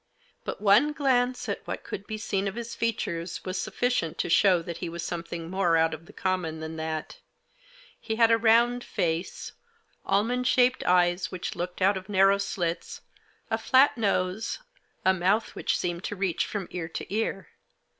But 0.43 0.59
one 0.59 0.93
glance 0.93 1.47
at 1.47 1.61
what 1.67 1.83
could 1.83 2.07
be 2.07 2.17
seen 2.17 2.47
of 2.47 2.55
his 2.55 2.73
features 2.73 3.45
was 3.45 3.61
sufficient 3.61 4.17
to 4.17 4.29
show 4.29 4.63
that 4.63 4.77
he 4.79 4.89
was 4.89 5.03
something 5.03 5.47
more 5.47 5.77
out 5.77 5.93
of 5.93 6.07
the 6.07 6.11
common 6.11 6.59
than 6.59 6.75
that. 6.77 7.19
He 7.99 8.15
had 8.15 8.31
a 8.31 8.37
round 8.39 8.83
face; 8.83 9.51
almond 10.03 10.47
shaped 10.47 10.83
eyes 10.85 11.31
which 11.31 11.55
looked 11.55 11.83
out 11.83 11.97
of 11.97 12.09
narrow 12.09 12.39
slits; 12.39 13.01
a 13.51 13.59
flat 13.59 13.95
nose; 13.95 14.57
a 15.05 15.13
mouth 15.13 15.53
which 15.53 15.77
seemed 15.77 16.03
to 16.05 16.15
reach 16.15 16.47
from 16.47 16.67
ear 16.71 16.89
to 16.89 17.13
ear. 17.13 17.49